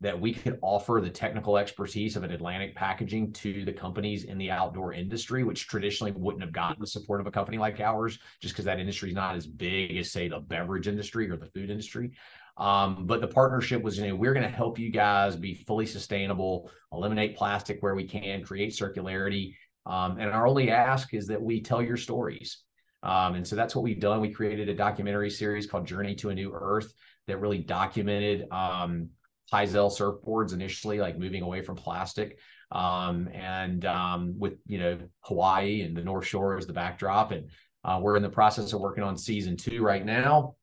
[0.00, 4.38] that we could offer the technical expertise of an Atlantic packaging to the companies in
[4.38, 8.18] the outdoor industry, which traditionally wouldn't have gotten the support of a company like ours,
[8.40, 11.46] just because that industry is not as big as, say, the beverage industry or the
[11.46, 12.12] food industry.
[12.56, 15.86] Um, but the partnership was, you know, we're going to help you guys be fully
[15.86, 19.54] sustainable, eliminate plastic where we can, create circularity,
[19.90, 22.62] um, and our only ask is that we tell your stories.
[23.02, 24.20] Um, and so that's what we've done.
[24.20, 26.92] We created a documentary series called Journey to a New Earth
[27.26, 29.08] that really documented um,
[29.52, 32.38] Pyzel surfboards initially, like moving away from plastic.
[32.70, 37.32] Um, and um, with, you know, Hawaii and the North Shore as the backdrop.
[37.32, 37.50] And
[37.84, 40.54] uh, we're in the process of working on season two right now.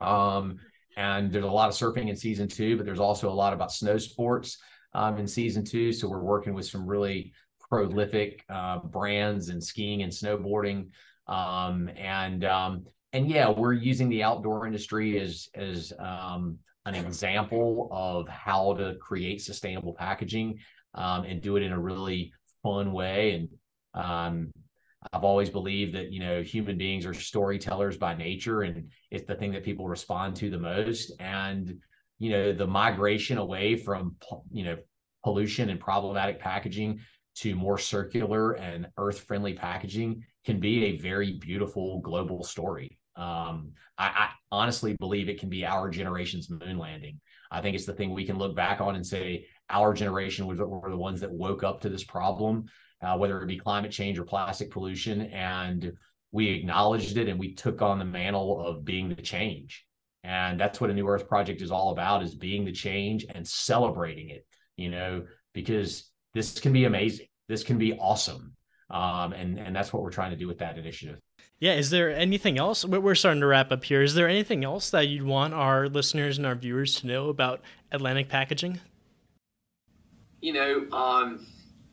[0.00, 0.58] Um,
[0.96, 3.72] and there's a lot of surfing in season two, but there's also a lot about
[3.72, 4.58] snow sports
[4.92, 5.92] um, in season two.
[5.92, 7.32] So we're working with some really
[7.68, 10.88] prolific uh, brands in skiing and snowboarding.
[11.26, 17.88] Um, and um, and yeah, we're using the outdoor industry as as um, an example
[17.90, 20.58] of how to create sustainable packaging
[20.94, 23.32] um, and do it in a really fun way.
[23.94, 24.50] And um,
[25.12, 29.34] I've always believed that you know human beings are storytellers by nature, and it's the
[29.34, 31.12] thing that people respond to the most.
[31.20, 31.80] And
[32.18, 34.16] you know the migration away from
[34.50, 34.76] you know
[35.22, 37.00] pollution and problematic packaging
[37.36, 42.98] to more circular and earth friendly packaging can be a very beautiful global story.
[43.16, 47.20] Um, I, I, honestly believe it can be our generation's moon landing.
[47.50, 50.58] I think it's the thing we can look back on and say our generation was,
[50.58, 52.66] were the ones that woke up to this problem,
[53.02, 55.92] uh, whether it be climate change or plastic pollution, and
[56.32, 59.86] we acknowledged it and we took on the mantle of being the change.
[60.24, 63.46] And that's what a New Earth project is all about: is being the change and
[63.46, 64.46] celebrating it.
[64.76, 67.26] You know, because this can be amazing.
[67.48, 68.54] This can be awesome.
[68.90, 71.18] Um, and and that's what we're trying to do with that initiative.
[71.58, 72.84] Yeah, is there anything else?
[72.84, 74.02] We're starting to wrap up here.
[74.02, 77.62] Is there anything else that you'd want our listeners and our viewers to know about
[77.90, 78.80] Atlantic packaging?
[80.40, 81.46] You know, um,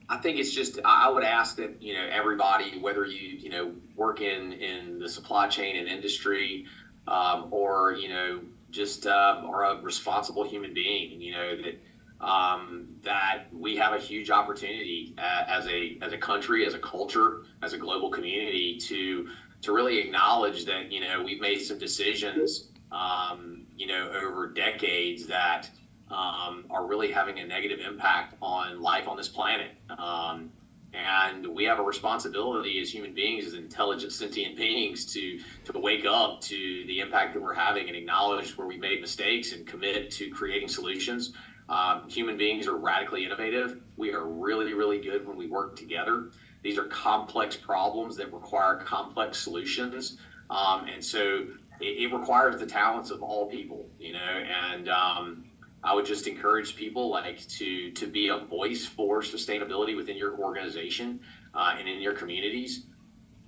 [0.09, 3.73] I think it's just I would ask that you know everybody, whether you you know
[3.95, 6.65] work in in the supply chain and industry,
[7.07, 11.81] um, or you know just uh, are a responsible human being, you know that
[12.21, 16.79] um, that we have a huge opportunity uh, as a as a country, as a
[16.79, 19.27] culture, as a global community to
[19.61, 25.25] to really acknowledge that you know we've made some decisions um, you know over decades
[25.27, 25.69] that
[26.11, 29.71] um, are really having a negative impact on life on this planet.
[29.97, 30.51] Um,
[30.93, 36.05] and we have a responsibility as human beings, as intelligent, sentient beings, to to wake
[36.05, 40.11] up to the impact that we're having and acknowledge where we made mistakes and commit
[40.11, 41.33] to creating solutions
[41.71, 43.79] um, human beings are radically innovative.
[43.95, 46.31] We are really, really good when we work together.
[46.63, 50.17] These are complex problems that require complex solutions.
[50.49, 51.45] Um, and so
[51.79, 55.45] it, it, requires the talents of all people, you know, and um,
[55.81, 60.37] I would just encourage people like to to be a voice for sustainability within your
[60.37, 61.21] organization
[61.53, 62.85] uh, and in your communities.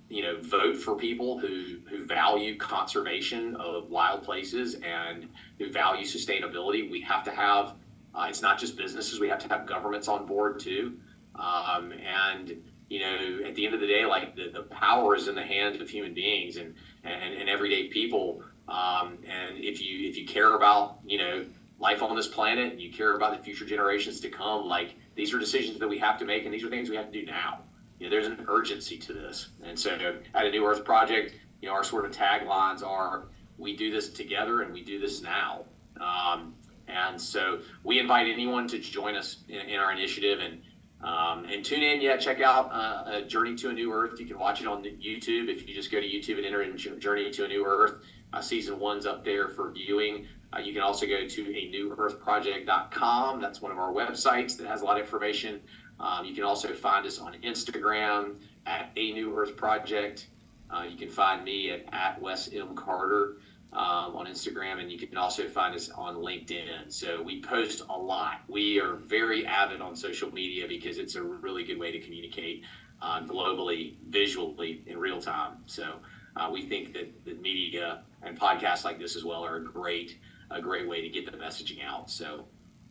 [0.08, 6.06] You know, vote for people who who value conservation of wild places and who value
[6.06, 6.90] sustainability.
[6.90, 7.74] We have to have
[8.14, 10.98] uh, it's not just businesses; we have to have governments on board too.
[11.34, 15.28] Um, and you know, at the end of the day, like the, the power is
[15.28, 18.42] in the hands of human beings and and, and everyday people.
[18.68, 21.44] Um, and if you if you care about you know
[21.78, 25.34] life on this planet and you care about the future generations to come, like these
[25.34, 27.26] are decisions that we have to make, and these are things we have to do
[27.26, 27.60] now.
[27.98, 29.48] You know, there's an urgency to this.
[29.62, 29.90] And so,
[30.34, 33.24] at a New Earth Project, you know, our sort of taglines are:
[33.58, 35.64] "We do this together, and we do this now."
[36.00, 36.54] Um,
[36.88, 40.60] and so we invite anyone to join us in, in our initiative and
[41.02, 42.00] um, and tune in.
[42.00, 44.18] Yeah, check out uh, a Journey to a New Earth.
[44.18, 46.78] You can watch it on YouTube if you just go to YouTube and enter in
[46.78, 47.96] Journey to a New Earth.
[48.32, 50.26] Uh, season one's up there for viewing.
[50.54, 53.40] Uh, you can also go to a newearthproject.com.
[53.40, 55.60] That's one of our websites that has a lot of information.
[56.00, 60.28] Um, you can also find us on Instagram at a New Earth Project.
[60.70, 62.74] Uh, you can find me at, at Wes M.
[62.74, 63.36] Carter
[63.74, 66.92] um, on Instagram, and you can also find us on LinkedIn.
[66.92, 68.42] So we post a lot.
[68.48, 72.62] We are very avid on social media because it's a really good way to communicate
[73.02, 75.58] uh, globally, visually, in real time.
[75.66, 75.96] So
[76.36, 80.18] uh, we think that the media and podcasts like this as well are a great,
[80.50, 82.10] a great way to get the messaging out.
[82.10, 82.46] So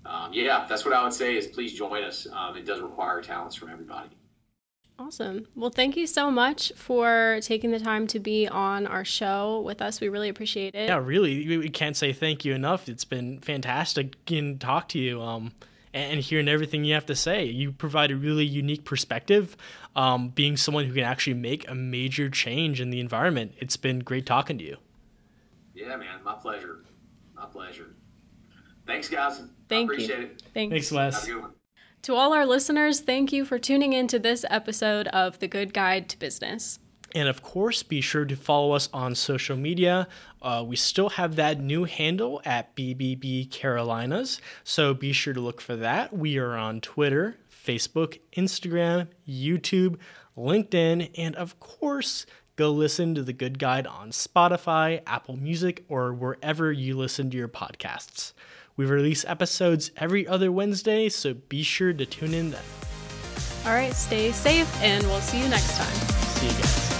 [0.05, 2.27] um, yeah, that's what I would say is please join us.
[2.33, 4.09] Um, it does require talents from everybody.
[4.99, 5.47] Awesome.
[5.55, 9.81] Well, thank you so much for taking the time to be on our show with
[9.81, 9.99] us.
[9.99, 10.87] We really appreciate it.
[10.87, 11.57] Yeah, really.
[11.57, 12.87] We can't say thank you enough.
[12.87, 15.51] It's been fantastic getting to talk to you um,
[15.93, 17.45] and hearing everything you have to say.
[17.45, 19.57] You provide a really unique perspective,
[19.95, 23.53] um, being someone who can actually make a major change in the environment.
[23.57, 24.77] It's been great talking to you.
[25.73, 26.23] Yeah, man.
[26.23, 26.85] My pleasure.
[27.35, 27.95] My pleasure.
[28.85, 29.41] Thanks, guys.
[29.67, 30.25] Thank I appreciate you.
[30.25, 30.43] it.
[30.53, 30.89] Thanks.
[30.89, 31.29] Thanks, Wes.
[32.03, 35.73] To all our listeners, thank you for tuning in to this episode of The Good
[35.73, 36.77] Guide to Business.
[37.15, 40.09] And of course, be sure to follow us on social media.
[40.41, 45.61] Uh, we still have that new handle at BBB Carolinas, so be sure to look
[45.61, 46.11] for that.
[46.11, 49.95] We are on Twitter, Facebook, Instagram, YouTube,
[50.37, 52.25] LinkedIn, and of course,
[52.57, 57.37] go listen to The Good Guide on Spotify, Apple Music, or wherever you listen to
[57.37, 58.33] your podcasts.
[58.75, 62.63] We release episodes every other Wednesday, so be sure to tune in then.
[63.65, 65.95] All right, stay safe, and we'll see you next time.
[65.95, 66.92] See you guys.